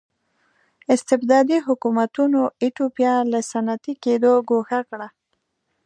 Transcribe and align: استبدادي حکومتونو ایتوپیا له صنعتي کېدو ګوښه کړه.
استبدادي 0.93 1.57
حکومتونو 1.67 2.41
ایتوپیا 2.61 3.13
له 3.31 3.39
صنعتي 3.51 3.93
کېدو 4.03 4.31
ګوښه 4.49 4.79
کړه. 4.89 5.07